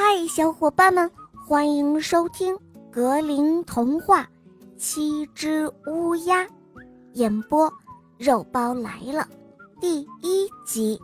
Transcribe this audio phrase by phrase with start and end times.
[0.00, 1.10] 嗨，小伙伴们，
[1.44, 2.56] 欢迎收听
[2.88, 4.22] 格林童话
[4.76, 6.44] 《七只乌鸦》，
[7.14, 7.68] 演播
[8.16, 9.28] 肉包来了，
[9.80, 10.96] 第一集。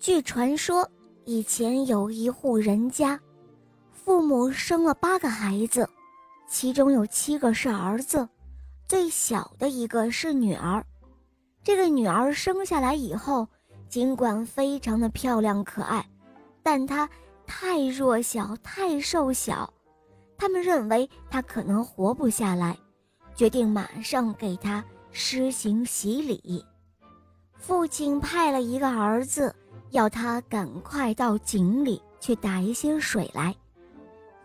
[0.00, 0.84] 据传说，
[1.24, 3.20] 以前有一户人家，
[3.92, 5.88] 父母生了八个孩子，
[6.48, 8.28] 其中有七个是儿子，
[8.88, 10.84] 最小的一个是女儿。
[11.62, 13.46] 这个女儿生下来以后，
[13.88, 16.06] 尽管非常的漂亮可爱，
[16.62, 17.08] 但她
[17.46, 19.72] 太弱小、太瘦小，
[20.36, 22.78] 他们认为她可能活不下来，
[23.34, 26.64] 决定马上给她施行洗礼。
[27.56, 29.54] 父亲派了一个儿子，
[29.90, 33.54] 要他赶快到井里去打一些水来。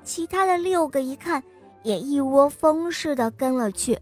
[0.04, 1.44] 其他的六个一看，
[1.84, 4.00] 也一窝蜂似的跟了去。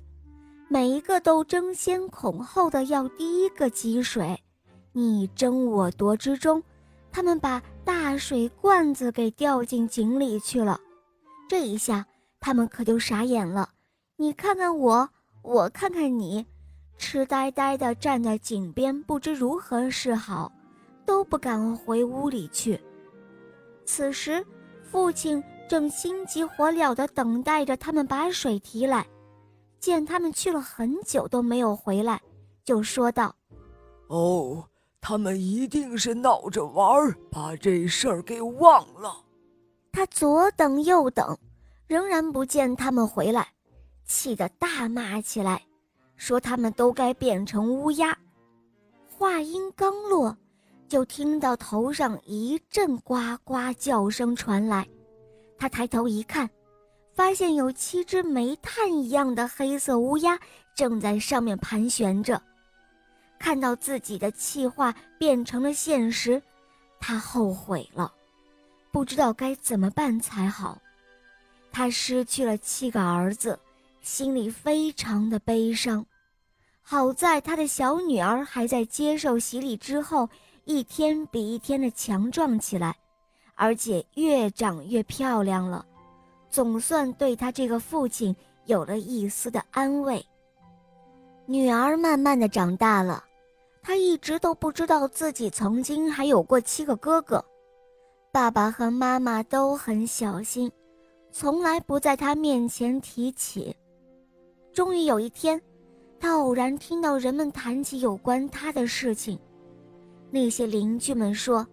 [0.70, 4.42] 每一个都争先恐后的要第一个汲水，
[4.94, 6.62] 你争我夺之中，
[7.12, 10.80] 他们把大水罐子给掉进井里去了。
[11.48, 12.06] 这一下，
[12.40, 13.70] 他们可就傻眼了。
[14.18, 15.10] 你看看我，
[15.42, 16.46] 我看看你，
[16.98, 20.52] 痴呆呆的站在井边，不知如何是好，
[21.06, 22.80] 都不敢回屋里去。
[23.86, 24.46] 此时，
[24.84, 29.06] 父亲正心急火燎地等待着他们把水提来。
[29.80, 32.22] 见他们去了很久都没有回来，
[32.64, 33.36] 就说道
[34.08, 34.64] ：“哦，
[35.12, 39.14] 他们一定是闹着玩儿，把这事儿给忘了。”
[39.92, 41.38] 他左等右等，
[41.86, 43.46] 仍然不见他们回来，
[44.06, 45.62] 气得大骂起来，
[46.16, 48.18] 说他们都该变成乌鸦。
[49.10, 50.34] 话音刚落，
[50.88, 54.88] 就听到头上一阵呱呱叫声传来，
[55.58, 56.50] 他抬头一看。
[57.14, 60.40] 发现有七只煤炭一样的黑色乌鸦
[60.74, 62.42] 正在上面盘旋着，
[63.42, 66.40] 看到自己的气话变成了现实，
[67.00, 68.14] 他后悔了，
[68.92, 70.80] 不知道该怎么办才好。
[71.72, 73.60] 他失去了七个儿子，
[74.04, 76.06] 心里非常的悲伤。
[76.84, 80.30] 好在他的小女儿还在接受洗礼之后，
[80.66, 82.96] 一天比一天的强壮起来，
[83.56, 85.84] 而且越长越漂亮了。
[86.52, 88.36] 总算对他这个父亲
[88.66, 90.24] 有了一丝的安慰。
[91.48, 93.24] 女儿慢慢的长大了，
[93.82, 97.44] 他一直都不知道自己曾经还有过七个哥哥，
[98.32, 100.72] 爸爸和妈妈都很小心，
[101.32, 103.76] 从来不在他面前提起。
[104.72, 105.60] 终于有一天，
[106.20, 109.38] 他偶然听到人们谈起有关他的事情，
[110.30, 111.68] 那些邻居们说：“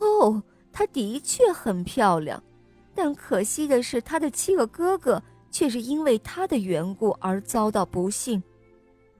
[0.00, 0.42] 哦，
[0.72, 2.42] 她的确很漂亮。”
[2.94, 5.22] 但可惜的是，他的七个哥哥
[5.52, 8.42] 却是因为他的缘故而遭到不幸。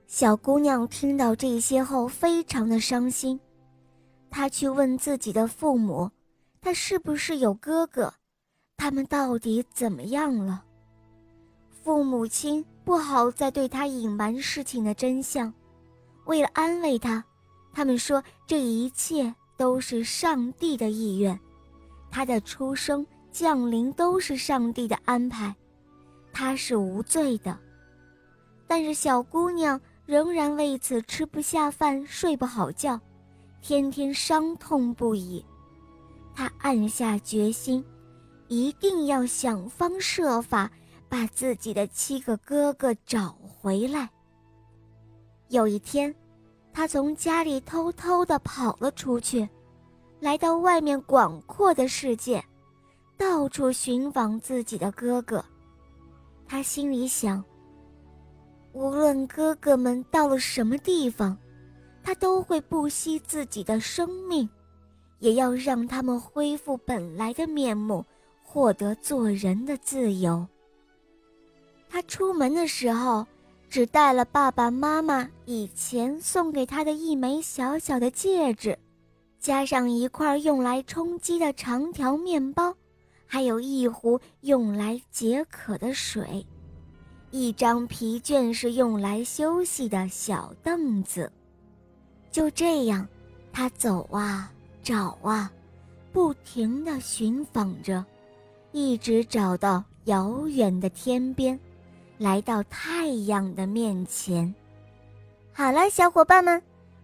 [0.09, 3.39] 小姑娘听到这些后，非常的伤心。
[4.31, 6.09] 她去问自己的父母，
[6.59, 8.11] 她是不是有哥哥？
[8.75, 10.65] 他们到底怎么样了？
[11.83, 15.53] 父母亲不好再对她隐瞒事情的真相。
[16.25, 17.23] 为了安慰她，
[17.71, 21.39] 他们说这一切都是上帝的意愿，
[22.09, 23.05] 她的出生。
[23.31, 25.55] 降临都是上帝的安排，
[26.33, 27.55] 她是无罪的。
[28.65, 32.99] 但是小姑娘仍然为此吃不下饭、睡不好觉，
[33.61, 35.45] 天天伤痛不已。
[36.33, 37.85] 他暗下决心，
[38.47, 40.67] 一定要想方设法
[41.07, 44.09] 把自己的七个哥哥找回来。
[45.49, 46.11] 有一天，
[46.73, 49.47] 他从家里偷偷地跑了出去，
[50.19, 52.43] 来到外面广阔的世界。
[53.15, 55.45] 到处寻访自己的哥哥，
[56.47, 57.43] 他心里想：
[58.73, 61.37] 无论哥哥们到了什么地方，
[62.03, 64.47] 他都会不惜自己的生命，
[65.19, 68.05] 也要让他们恢复本来的面目，
[68.43, 70.47] 获得做人的自由。
[71.89, 73.25] 他出门的时候，
[73.69, 78.77] 只带了爸爸妈妈以前送给他的一枚小小的戒指，
[79.39, 82.73] 加上一块用来充饥的长条面包。
[83.25, 86.45] 还有一壶用来解渴的水，
[87.31, 91.31] 一张疲倦是用来休息的小凳子。
[92.31, 93.07] 就这样，
[93.51, 94.51] 他走啊
[94.83, 95.51] 找啊，
[96.11, 98.03] 不停地寻访着，
[98.71, 101.59] 一直找到遥远的天边，
[102.17, 104.53] 来到太阳的面前。
[105.51, 106.59] 好了，小伙伴们，《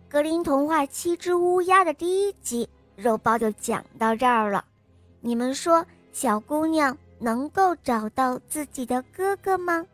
[0.10, 4.64] 格林童话七只乌鸦》的第一集肉包就讲到这儿了，
[5.22, 5.86] 你们说？
[6.14, 9.86] 小姑娘能够找到自己的哥哥吗？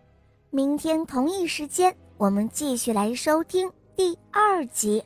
[0.53, 5.01] 明天同一时间，我们继续来收听第二集。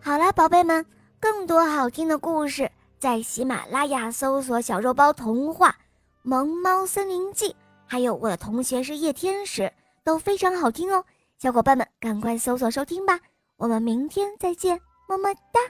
[0.00, 0.86] 好了，宝贝们，
[1.18, 5.70] 更多好听的故事在喜马拉雅搜索“小肉包童话”
[6.22, 7.48] 《萌猫森林记》，
[7.86, 9.72] 还有我的同学是夜天使，
[10.04, 11.04] 都非常好听哦。
[11.38, 13.18] 小伙伴们，赶快搜索收听吧！
[13.56, 15.60] 我们明天再见，么么哒。